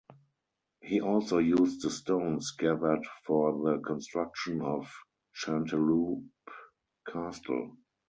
[0.81, 4.91] He also used the stones gathered for the construction of
[5.35, 6.23] Chanteloup
[7.07, 7.77] castle.